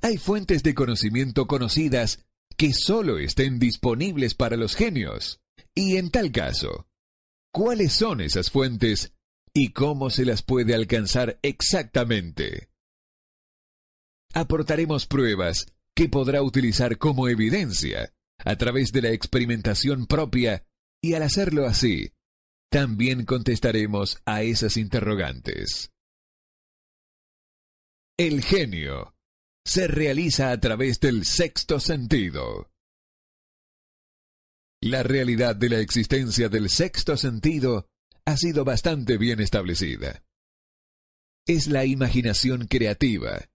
[0.01, 2.25] ¿hay fuentes de conocimiento conocidas
[2.57, 5.41] que solo estén disponibles para los genios?
[5.75, 6.89] Y en tal caso,
[7.53, 9.13] ¿cuáles son esas fuentes
[9.53, 12.69] y cómo se las puede alcanzar exactamente?
[14.33, 20.67] Aportaremos pruebas que podrá utilizar como evidencia a través de la experimentación propia
[21.03, 22.13] y al hacerlo así,
[22.71, 25.93] también contestaremos a esas interrogantes.
[28.19, 29.15] El genio
[29.65, 32.71] se realiza a través del sexto sentido.
[34.81, 37.89] La realidad de la existencia del sexto sentido
[38.27, 40.25] ha sido bastante bien establecida.
[41.47, 43.49] Es la imaginación creativa.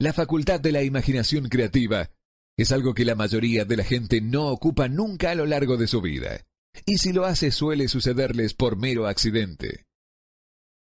[0.00, 2.08] La facultad de la imaginación creativa
[2.56, 5.88] es algo que la mayoría de la gente no ocupa nunca a lo largo de
[5.88, 6.46] su vida,
[6.86, 9.86] y si lo hace suele sucederles por mero accidente.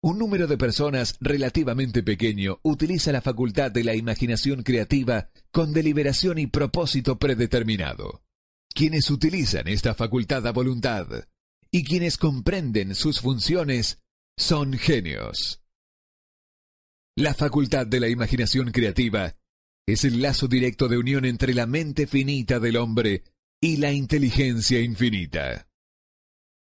[0.04, 6.38] Un número de personas relativamente pequeño utiliza la facultad de la imaginación creativa con deliberación
[6.38, 8.22] y propósito predeterminado.
[8.70, 11.08] Quienes utilizan esta facultad a voluntad
[11.72, 13.98] y quienes comprenden sus funciones
[14.38, 15.60] son genios.
[17.18, 19.36] La facultad de la imaginación creativa
[19.88, 23.24] es el lazo directo de unión entre la mente finita del hombre
[23.60, 25.68] y la inteligencia infinita.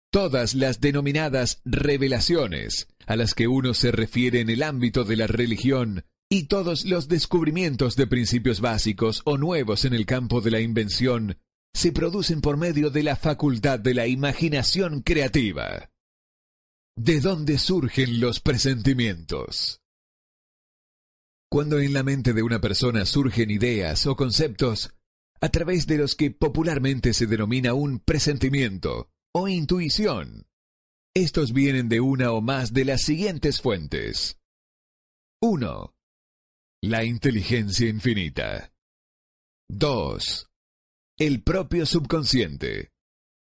[0.10, 5.28] Todas las denominadas revelaciones a las que uno se refiere en el ámbito de la
[5.28, 10.62] religión y todos los descubrimientos de principios básicos o nuevos en el campo de la
[10.62, 11.38] invención
[11.74, 15.92] se producen por medio de la facultad de la imaginación creativa.
[16.96, 19.79] ¿De dónde surgen los presentimientos?
[21.52, 24.94] Cuando en la mente de una persona surgen ideas o conceptos,
[25.42, 30.46] a través de los que popularmente se denomina un presentimiento o intuición,
[31.16, 34.38] estos vienen de una o más de las siguientes fuentes.
[35.42, 35.96] 1.
[36.84, 38.72] La inteligencia infinita.
[39.70, 40.50] 2.
[41.18, 42.92] El propio subconsciente,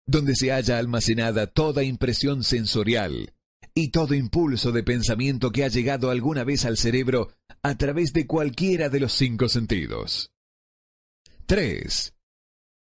[0.06, 3.34] donde se halla almacenada toda impresión sensorial
[3.74, 7.32] y todo impulso de pensamiento que ha llegado alguna vez al cerebro
[7.68, 10.32] a través de cualquiera de los cinco sentidos.
[11.44, 12.14] 3.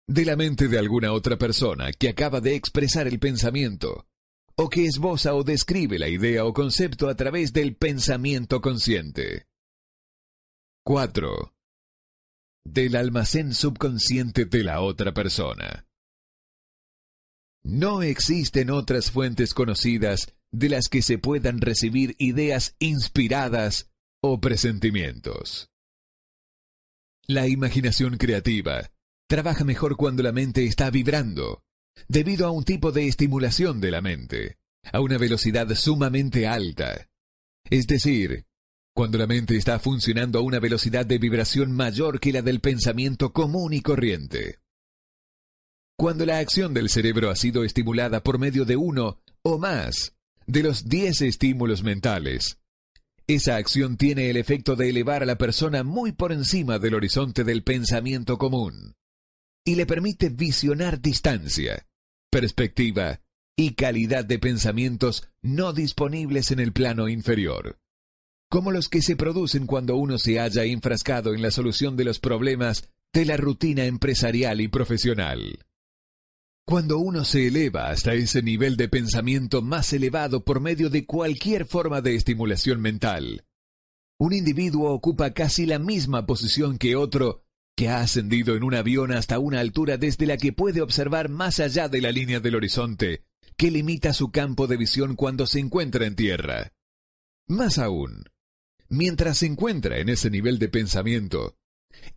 [0.07, 4.07] De la mente de alguna otra persona que acaba de expresar el pensamiento,
[4.55, 9.47] o que esboza o describe la idea o concepto a través del pensamiento consciente.
[10.85, 11.53] 4.
[12.63, 15.85] Del almacén subconsciente de la otra persona.
[17.63, 23.90] No existen otras fuentes conocidas de las que se puedan recibir ideas inspiradas
[24.21, 25.69] o presentimientos.
[27.27, 28.91] La imaginación creativa
[29.27, 31.63] trabaja mejor cuando la mente está vibrando,
[32.07, 34.57] debido a un tipo de estimulación de la mente,
[34.91, 37.09] a una velocidad sumamente alta.
[37.69, 38.45] Es decir,
[38.93, 43.33] cuando la mente está funcionando a una velocidad de vibración mayor que la del pensamiento
[43.33, 44.59] común y corriente.
[45.97, 50.13] Cuando la acción del cerebro ha sido estimulada por medio de uno o más
[50.45, 52.60] de los diez estímulos mentales,
[53.27, 57.43] esa acción tiene el efecto de elevar a la persona muy por encima del horizonte
[57.43, 58.95] del pensamiento común
[59.65, 61.85] y le permite visionar distancia,
[62.31, 63.21] perspectiva
[63.55, 67.77] y calidad de pensamientos no disponibles en el plano inferior,
[68.49, 72.19] como los que se producen cuando uno se halla enfrascado en la solución de los
[72.19, 75.59] problemas de la rutina empresarial y profesional.
[76.65, 81.65] Cuando uno se eleva hasta ese nivel de pensamiento más elevado por medio de cualquier
[81.65, 83.45] forma de estimulación mental,
[84.19, 87.43] un individuo ocupa casi la misma posición que otro
[87.75, 91.59] que ha ascendido en un avión hasta una altura desde la que puede observar más
[91.59, 93.23] allá de la línea del horizonte,
[93.57, 96.73] que limita su campo de visión cuando se encuentra en tierra.
[97.47, 98.25] Más aún,
[98.87, 101.57] mientras se encuentra en ese nivel de pensamiento,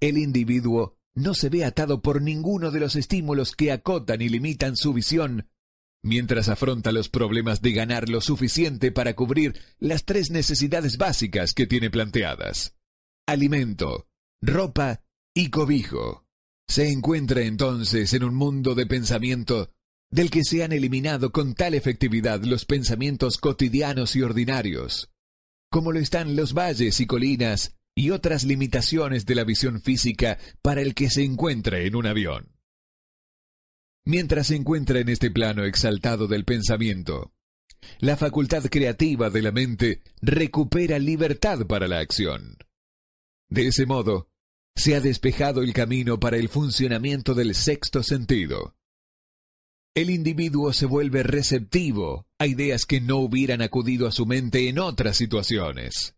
[0.01, 4.77] el individuo no se ve atado por ninguno de los estímulos que acotan y limitan
[4.77, 5.49] su visión,
[6.03, 11.67] mientras afronta los problemas de ganar lo suficiente para cubrir las tres necesidades básicas que
[11.67, 12.75] tiene planteadas.
[13.27, 14.09] Alimento,
[14.43, 15.03] ropa
[15.35, 16.27] y cobijo.
[16.69, 19.71] Se encuentra entonces en un mundo de pensamiento
[20.11, 25.11] del que se han eliminado con tal efectividad los pensamientos cotidianos y ordinarios,
[25.71, 30.81] como lo están los valles y colinas y otras limitaciones de la visión física para
[30.81, 32.55] el que se encuentra en un avión.
[34.05, 37.33] Mientras se encuentra en este plano exaltado del pensamiento,
[38.01, 42.59] la facultad creativa de la mente recupera libertad para la acción.
[43.49, 44.29] De ese modo,
[44.77, 48.77] se ha despejado el camino para el funcionamiento del sexto sentido.
[49.95, 54.81] El individuo se vuelve receptivo a ideas que no hubieran acudido a su mente en
[54.81, 56.17] otras situaciones.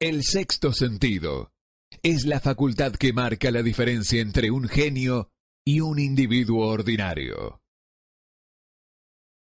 [0.00, 1.52] El sexto sentido
[2.02, 5.30] es la facultad que marca la diferencia entre un genio
[5.62, 7.60] y un individuo ordinario.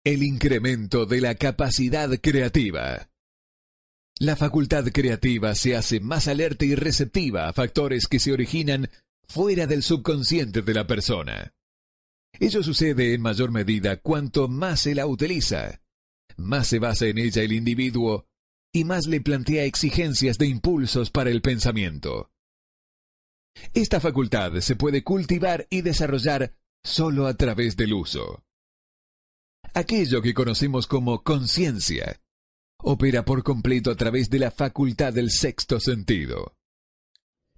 [0.03, 3.09] El incremento de la capacidad creativa.
[4.19, 8.89] La facultad creativa se hace más alerta y receptiva a factores que se originan
[9.29, 11.53] fuera del subconsciente de la persona.
[12.37, 15.81] Ello sucede en mayor medida cuanto más se la utiliza,
[16.35, 18.27] más se basa en ella el individuo
[18.73, 22.31] y más le plantea exigencias de impulsos para el pensamiento.
[23.73, 28.43] Esta facultad se puede cultivar y desarrollar solo a través del uso.
[29.75, 32.19] Aquello que conocemos como conciencia
[32.79, 36.57] opera por completo a través de la facultad del sexto sentido.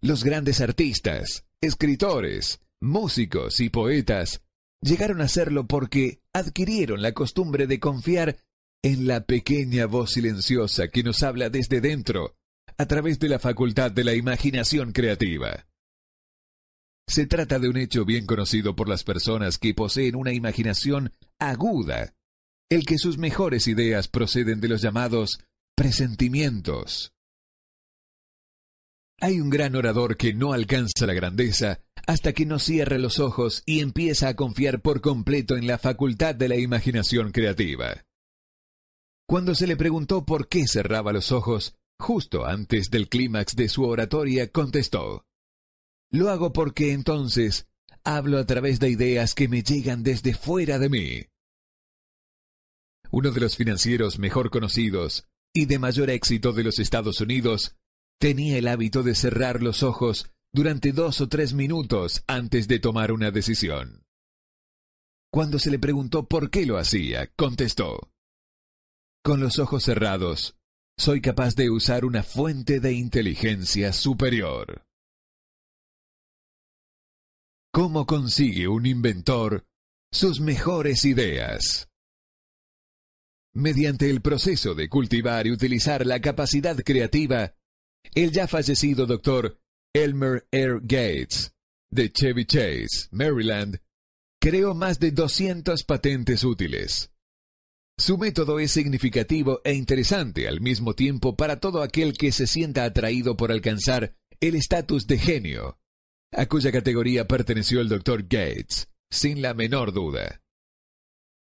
[0.01, 4.43] Los grandes artistas, escritores, músicos y poetas
[4.81, 8.37] llegaron a serlo porque adquirieron la costumbre de confiar
[8.85, 12.35] en la pequeña voz silenciosa que nos habla desde dentro
[12.77, 15.65] a través de la facultad de la imaginación creativa.
[17.07, 22.13] Se trata de un hecho bien conocido por las personas que poseen una imaginación aguda,
[22.69, 25.39] el que sus mejores ideas proceden de los llamados
[25.75, 27.11] presentimientos.
[29.19, 33.63] Hay un gran orador que no alcanza la grandeza hasta que no cierra los ojos
[33.65, 38.04] y empieza a confiar por completo en la facultad de la imaginación creativa.
[39.27, 43.83] Cuando se le preguntó por qué cerraba los ojos, justo antes del clímax de su
[43.83, 45.25] oratoria, contestó,
[46.11, 47.67] Lo hago porque entonces
[48.03, 51.25] hablo a través de ideas que me llegan desde fuera de mí.
[53.09, 57.75] Uno de los financieros mejor conocidos y de mayor éxito de los Estados Unidos
[58.19, 63.11] tenía el hábito de cerrar los ojos durante dos o tres minutos antes de tomar
[63.11, 64.03] una decisión.
[65.31, 68.11] Cuando se le preguntó por qué lo hacía, contestó,
[69.25, 70.55] Con los ojos cerrados,
[70.99, 74.85] soy capaz de usar una fuente de inteligencia superior.
[77.73, 79.65] ¿Cómo consigue un inventor
[80.11, 81.89] sus mejores ideas?
[83.55, 87.55] Mediante el proceso de cultivar y utilizar la capacidad creativa,
[88.13, 89.59] el ya fallecido doctor
[89.95, 90.81] Elmer R.
[90.83, 91.51] Gates,
[91.89, 93.79] de Chevy Chase, Maryland,
[94.39, 97.09] creó más de 200 patentes útiles.
[97.97, 102.83] Su método es significativo e interesante al mismo tiempo para todo aquel que se sienta
[102.83, 105.79] atraído por alcanzar el estatus de genio,
[106.31, 108.23] a cuya categoría perteneció el Dr.
[108.23, 110.41] Gates, sin la menor duda.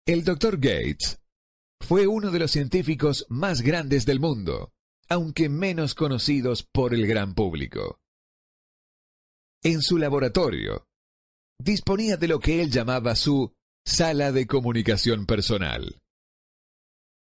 [0.07, 0.57] El Dr.
[0.57, 1.21] Gates
[1.81, 4.73] fue uno de los científicos más grandes del mundo,
[5.09, 8.01] aunque menos conocidos por el gran público.
[9.63, 10.87] En su laboratorio,
[11.59, 13.53] disponía de lo que él llamaba su
[13.85, 16.00] sala de comunicación personal.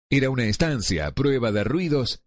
[0.10, 2.24] Era una estancia a prueba de ruidos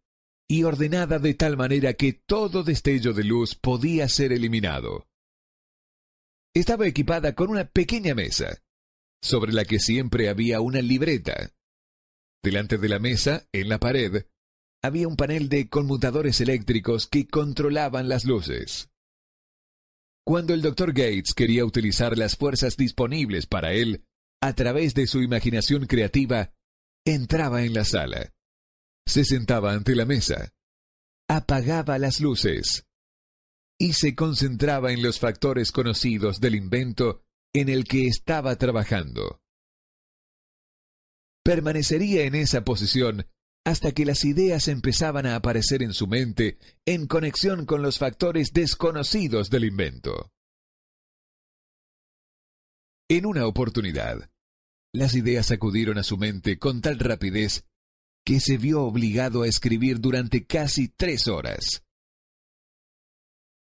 [0.49, 5.07] y ordenada de tal manera que todo destello de luz podía ser eliminado.
[6.55, 8.63] Estaba equipada con una pequeña mesa,
[9.23, 11.53] sobre la que siempre había una libreta.
[12.43, 14.27] Delante de la mesa, en la pared,
[14.83, 18.91] había un panel de conmutadores eléctricos que controlaban las luces.
[20.25, 20.93] Cuando el Dr.
[20.93, 24.05] Gates quería utilizar las fuerzas disponibles para él,
[24.41, 26.53] a través de su imaginación creativa,
[27.15, 28.33] entraba en la sala.
[29.07, 30.53] Se sentaba ante la mesa.
[31.29, 32.87] Apagaba las luces.
[33.79, 37.23] Y se concentraba en los factores conocidos del invento
[37.55, 39.41] en el que estaba trabajando.
[41.45, 43.27] Permanecería en esa posición
[43.65, 48.53] hasta que las ideas empezaban a aparecer en su mente en conexión con los factores
[48.53, 50.33] desconocidos del invento.
[53.11, 54.31] En una oportunidad,
[54.99, 57.65] las ideas acudieron a su mente con tal rapidez
[58.25, 61.83] que se vio obligado a escribir durante casi tres horas.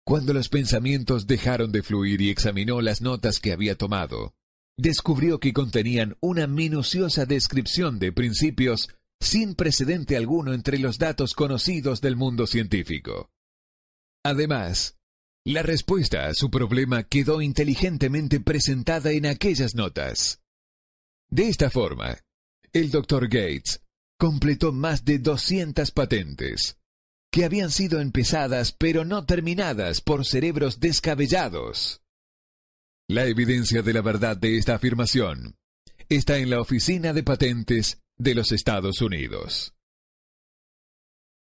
[0.04, 4.34] Cuando los pensamientos dejaron de fluir y examinó las notas que había tomado,
[4.76, 8.88] descubrió que contenían una minuciosa descripción de principios
[9.20, 13.30] sin precedente alguno entre los datos conocidos del mundo científico.
[14.24, 14.96] Además,
[15.44, 20.40] la respuesta a su problema quedó inteligentemente presentada en aquellas notas.
[21.30, 22.18] De esta forma,
[22.72, 23.28] el Dr.
[23.28, 23.82] Gates
[24.18, 26.78] completó más de 200 patentes,
[27.30, 32.00] que habían sido empezadas pero no terminadas por cerebros descabellados.
[33.08, 35.56] La evidencia de la verdad de esta afirmación
[36.08, 39.74] está en la Oficina de Patentes de los Estados Unidos.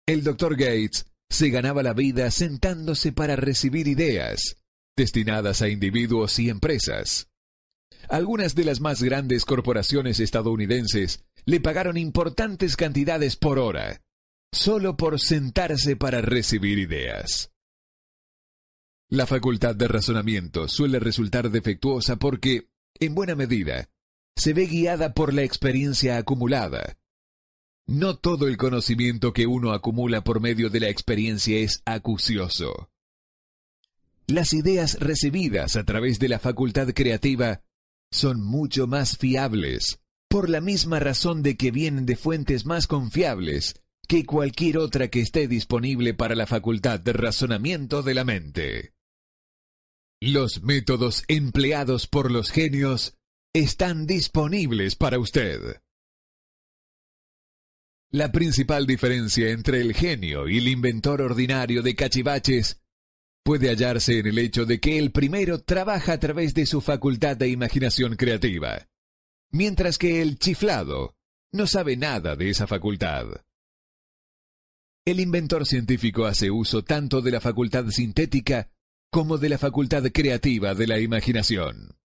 [0.07, 0.55] El Dr.
[0.55, 4.57] Gates se ganaba la vida sentándose para recibir ideas
[4.95, 7.27] destinadas a individuos y empresas.
[8.09, 14.01] Algunas de las más grandes corporaciones estadounidenses le pagaron importantes cantidades por hora
[14.53, 17.51] solo por sentarse para recibir ideas.
[19.09, 22.69] La facultad de razonamiento suele resultar defectuosa porque,
[22.99, 23.89] en buena medida,
[24.35, 26.97] se ve guiada por la experiencia acumulada.
[27.85, 32.89] No todo el conocimiento que uno acumula por medio de la experiencia es acucioso.
[34.25, 37.61] Las ideas recibidas a través de la facultad creativa
[38.13, 39.99] son mucho más fiables,
[40.29, 45.21] por la misma razón de que vienen de fuentes más confiables que cualquier otra que
[45.21, 48.93] esté disponible para la facultad de razonamiento de la mente.
[50.21, 53.15] Los métodos empleados por los genios
[53.53, 55.81] están disponibles para usted.
[58.11, 62.82] La principal diferencia entre el genio y el inventor ordinario de cachivaches
[63.43, 67.37] puede hallarse en el hecho de que el primero trabaja a través de su facultad
[67.37, 68.87] de imaginación creativa,
[69.51, 71.15] mientras que el chiflado
[71.51, 73.27] no sabe nada de esa facultad.
[75.05, 78.71] El inventor científico hace uso tanto de la facultad sintética
[79.11, 81.97] como de la facultad creativa de la imaginación.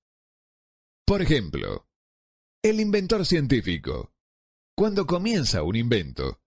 [1.06, 1.86] Por ejemplo,
[2.62, 4.12] el inventor científico,
[4.76, 6.40] cuando comienza un invento,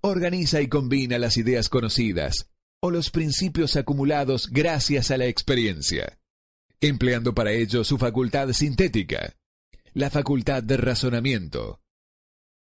[0.00, 2.51] organiza y combina las ideas conocidas
[2.84, 6.18] o los principios acumulados gracias a la experiencia,
[6.80, 9.36] empleando para ello su facultad sintética,
[9.94, 11.80] la facultad de razonamiento.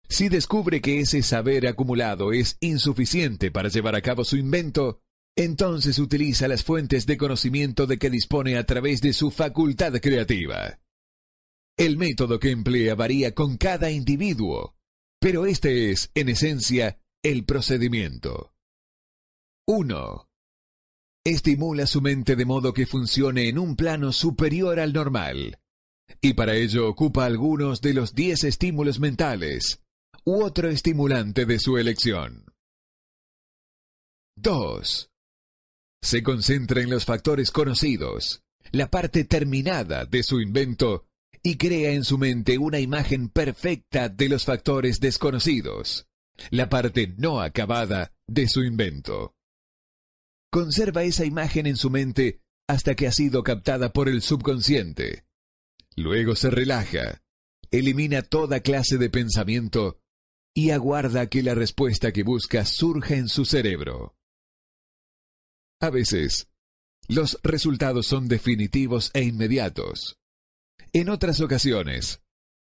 [0.10, 5.00] Si descubre que ese saber acumulado es insuficiente para llevar a cabo su invento,
[5.38, 10.82] entonces utiliza las fuentes de conocimiento de que dispone a través de su facultad creativa.
[11.78, 14.76] El método que emplea varía con cada individuo,
[15.22, 18.51] pero este es, en esencia, el procedimiento.
[19.74, 20.30] 1.
[21.24, 25.62] Estimula su mente de modo que funcione en un plano superior al normal,
[26.20, 29.82] y para ello ocupa algunos de los 10 estímulos mentales
[30.26, 32.52] u otro estimulante de su elección.
[34.36, 35.10] 2.
[36.02, 38.44] Se concentra en los factores conocidos,
[38.74, 41.06] la parte terminada de su invento,
[41.44, 46.08] y crea en su mente una imagen perfecta de los factores desconocidos,
[46.50, 49.34] la parte no acabada de su invento
[50.52, 55.26] conserva esa imagen en su mente hasta que ha sido captada por el subconsciente.
[55.96, 57.22] Luego se relaja,
[57.72, 60.00] elimina toda clase de pensamiento
[60.54, 64.16] y aguarda que la respuesta que busca surja en su cerebro.
[65.80, 66.50] A veces,
[67.08, 70.18] los resultados son definitivos e inmediatos.
[70.94, 72.22] En otras ocasiones,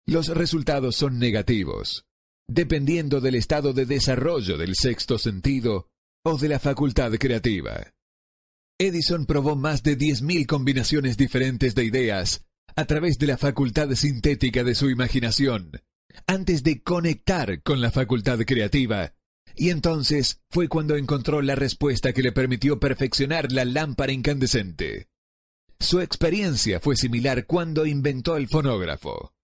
[0.06, 2.06] los resultados son negativos,
[2.48, 5.91] dependiendo del estado de desarrollo del sexto sentido
[6.24, 7.92] o de la facultad creativa.
[8.78, 12.44] Edison probó más de 10.000 combinaciones diferentes de ideas
[12.74, 15.82] a través de la facultad sintética de su imaginación,
[16.26, 19.14] antes de conectar con la facultad creativa,
[19.54, 25.08] y entonces fue cuando encontró la respuesta que le permitió perfeccionar la lámpara incandescente.
[25.78, 29.34] Su experiencia fue similar cuando inventó el fonógrafo.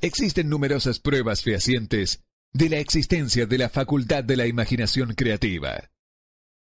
[0.00, 2.25] Existen numerosas pruebas fehacientes
[2.56, 5.90] de la existencia de la facultad de la imaginación creativa.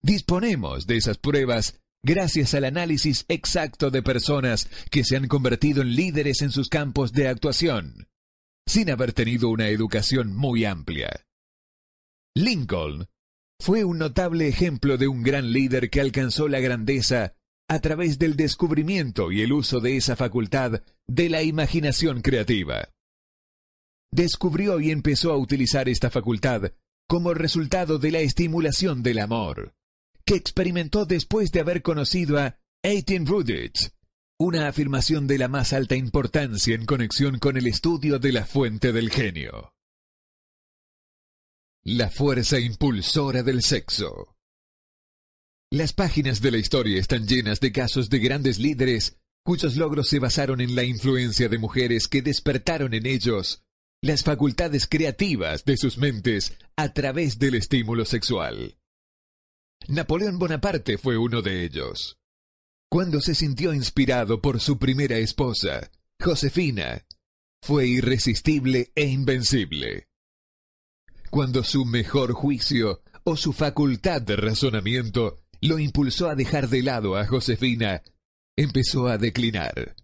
[0.03, 5.95] Disponemos de esas pruebas gracias al análisis exacto de personas que se han convertido en
[5.95, 8.09] líderes en sus campos de actuación,
[8.67, 11.27] sin haber tenido una educación muy amplia.
[12.35, 13.07] Lincoln
[13.61, 17.35] fue un notable ejemplo de un gran líder que alcanzó la grandeza
[17.69, 22.89] a través del descubrimiento y el uso de esa facultad de la imaginación creativa
[24.15, 26.73] descubrió y empezó a utilizar esta facultad
[27.09, 29.75] como resultado de la estimulación del amor,
[30.25, 33.91] que experimentó después de haber conocido a Eitin Rudich,
[34.39, 38.93] una afirmación de la más alta importancia en conexión con el estudio de la fuente
[38.93, 39.75] del genio.
[41.83, 44.37] La fuerza impulsora del sexo.
[45.71, 50.21] Las páginas de la historia están llenas de casos de grandes líderes cuyos logros se
[50.21, 53.64] basaron en la influencia de mujeres que despertaron en ellos
[54.05, 58.77] las facultades creativas de sus mentes a través del estímulo sexual.
[59.89, 62.19] Napoleón Bonaparte fue uno de ellos.
[62.91, 65.91] Cuando se sintió inspirado por su primera esposa,
[66.21, 67.07] Josefina,
[67.63, 70.09] fue irresistible e invencible.
[71.31, 77.17] Cuando su mejor juicio o su facultad de razonamiento lo impulsó a dejar de lado
[77.17, 78.03] a Josefina,
[78.55, 79.97] empezó a declinar.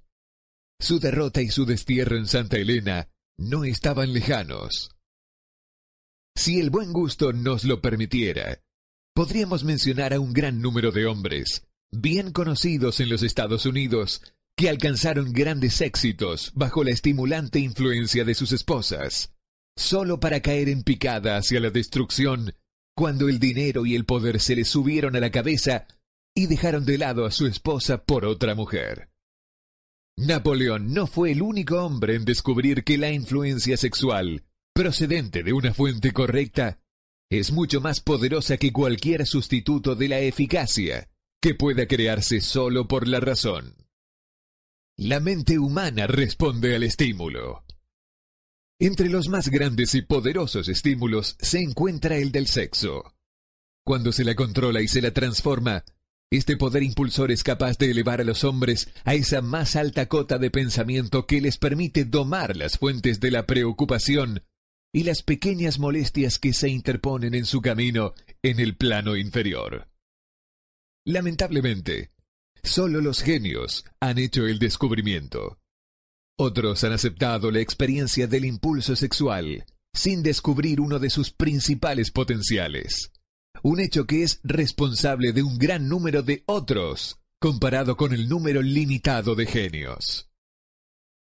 [0.81, 3.10] Su derrota y su destierro en Santa Elena
[3.41, 4.91] no estaban lejanos.
[6.37, 8.61] Si el buen gusto nos lo permitiera,
[9.15, 14.23] podríamos mencionar a un gran número de hombres, bien conocidos en los Estados Unidos,
[14.57, 19.33] que alcanzaron grandes éxitos bajo la estimulante influencia de sus esposas,
[19.77, 22.55] solo para caer en picada hacia la destrucción
[22.95, 25.87] cuando el dinero y el poder se le subieron a la cabeza
[26.35, 29.10] y dejaron de lado a su esposa por otra mujer.
[30.21, 34.45] Napoleón no fue el único hombre en descubrir que la influencia sexual,
[34.75, 36.79] procedente de una fuente correcta,
[37.31, 41.09] es mucho más poderosa que cualquier sustituto de la eficacia
[41.41, 43.75] que pueda crearse solo por la razón.
[44.99, 47.65] La mente humana responde al estímulo.
[48.79, 53.15] Entre los más grandes y poderosos estímulos se encuentra el del sexo.
[53.87, 55.83] Cuando se la controla y se la transforma,
[56.31, 60.39] este poder impulsor es capaz de elevar a los hombres a esa más alta cota
[60.39, 64.45] de pensamiento que les permite domar las fuentes de la preocupación
[64.93, 69.89] y las pequeñas molestias que se interponen en su camino en el plano inferior.
[71.05, 72.13] Lamentablemente,
[72.63, 75.59] solo los genios han hecho el descubrimiento.
[76.39, 83.11] Otros han aceptado la experiencia del impulso sexual sin descubrir uno de sus principales potenciales
[83.63, 88.63] un hecho que es responsable de un gran número de otros, comparado con el número
[88.63, 90.31] limitado de genios.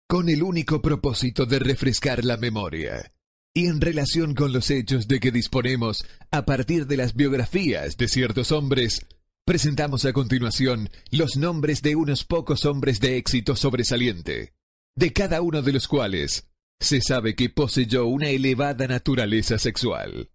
[0.08, 3.14] Con el único propósito de refrescar la memoria,
[3.54, 8.08] y en relación con los hechos de que disponemos a partir de las biografías de
[8.08, 9.06] ciertos hombres,
[9.46, 14.54] presentamos a continuación los nombres de unos pocos hombres de éxito sobresaliente,
[14.96, 16.48] de cada uno de los cuales
[16.80, 20.30] se sabe que poseyó una elevada naturaleza sexual.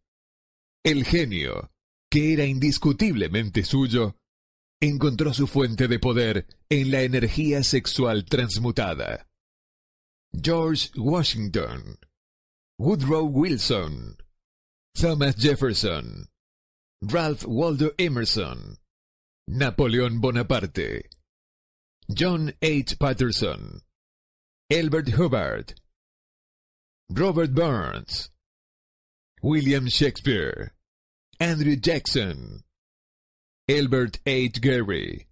[0.83, 1.71] El genio,
[2.13, 4.17] que era indiscutiblemente suyo,
[4.83, 9.27] encontró su fuente de poder en la energía sexual transmutada.
[10.39, 11.97] George Washington,
[12.79, 14.19] Woodrow Wilson,
[14.95, 16.29] Thomas Jefferson,
[17.01, 18.77] Ralph Waldo Emerson,
[19.49, 21.09] Napoleón Bonaparte,
[22.15, 22.95] John H.
[22.99, 23.81] Patterson,
[24.69, 25.81] Elbert Hubbard,
[27.09, 28.29] Robert Burns,
[29.43, 30.75] William Shakespeare,
[31.43, 32.63] Andrew Jackson,
[33.69, 34.61] Albert H.
[34.61, 35.27] Gary,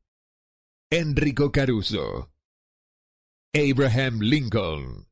[0.90, 2.32] Enrico Caruso,
[3.54, 5.06] Abraham Lincoln.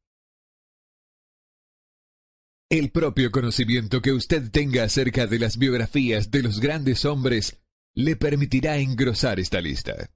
[2.69, 7.61] El propio conocimiento que usted tenga acerca de las biografías de los grandes hombres
[7.95, 10.11] le permitirá engrosar esta lista.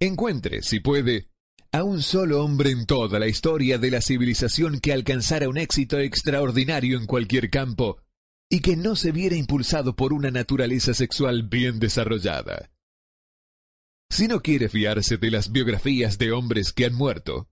[0.00, 1.28] Encuentre, si puede,
[1.70, 6.00] a un solo hombre en toda la historia de la civilización que alcanzara un éxito
[6.00, 7.98] extraordinario en cualquier campo
[8.50, 12.70] y que no se viera impulsado por una naturaleza sexual bien desarrollada.
[14.10, 17.48] Si no quiere fiarse de las biografías de hombres que han muerto,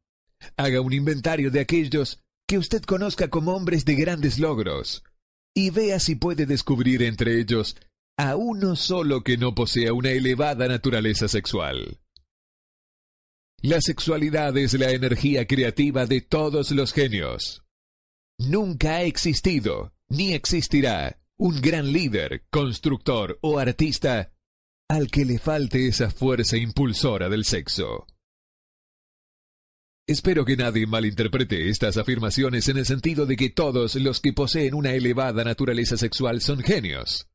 [0.57, 5.05] haga un inventario de aquellos que usted conozca como hombres de grandes logros,
[5.55, 7.77] y vea si puede descubrir entre ellos
[8.19, 11.99] a uno solo que no posea una elevada naturaleza sexual.
[13.63, 17.65] La sexualidad es la energía creativa de todos los genios.
[18.39, 24.33] Nunca ha existido ni existirá un gran líder, constructor o artista
[24.89, 28.07] al que le falte esa fuerza impulsora del sexo.
[30.09, 34.75] Espero que nadie malinterprete estas afirmaciones en el sentido de que todos los que poseen
[34.75, 37.29] una elevada naturaleza sexual son genios.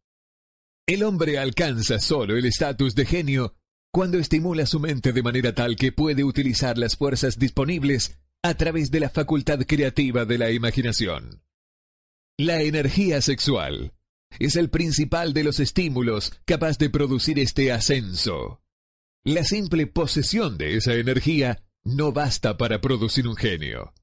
[0.88, 3.56] El hombre alcanza solo el estatus de genio
[3.92, 8.90] cuando estimula su mente de manera tal que puede utilizar las fuerzas disponibles a través
[8.90, 11.44] de la facultad creativa de la imaginación.
[12.44, 13.94] La energía sexual
[14.40, 18.64] es el principal de los estímulos capaz de producir este ascenso.
[19.24, 23.94] La simple posesión de esa energía no basta para producir un genio.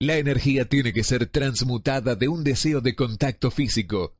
[0.00, 4.16] La energía tiene que ser transmutada de un deseo de contacto físico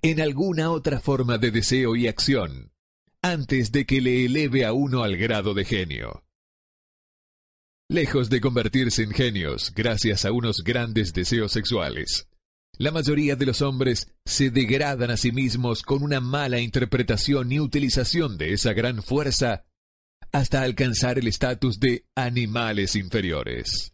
[0.00, 2.72] en alguna otra forma de deseo y acción,
[3.20, 6.24] antes de que le eleve a uno al grado de genio.
[7.90, 12.28] Lejos de convertirse en genios gracias a unos grandes deseos sexuales,
[12.78, 17.60] la mayoría de los hombres se degradan a sí mismos con una mala interpretación y
[17.60, 19.64] utilización de esa gran fuerza
[20.32, 23.91] hasta alcanzar el estatus de animales inferiores.